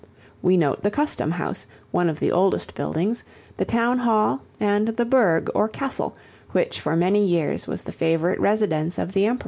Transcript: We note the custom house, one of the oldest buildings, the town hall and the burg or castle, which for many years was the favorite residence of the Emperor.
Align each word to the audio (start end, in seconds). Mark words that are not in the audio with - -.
We 0.41 0.57
note 0.57 0.81
the 0.81 0.89
custom 0.89 1.29
house, 1.29 1.67
one 1.91 2.09
of 2.09 2.19
the 2.19 2.31
oldest 2.31 2.73
buildings, 2.73 3.23
the 3.57 3.65
town 3.65 3.99
hall 3.99 4.41
and 4.59 4.87
the 4.87 5.05
burg 5.05 5.47
or 5.53 5.67
castle, 5.69 6.15
which 6.53 6.79
for 6.81 6.95
many 6.95 7.23
years 7.23 7.67
was 7.67 7.83
the 7.83 7.91
favorite 7.91 8.39
residence 8.39 8.97
of 8.97 9.11
the 9.11 9.27
Emperor. 9.27 9.39